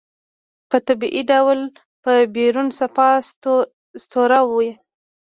[0.69, 1.59] په طبيعي ډول
[2.01, 3.09] به بيرون صفا
[4.03, 4.71] سوتره وي.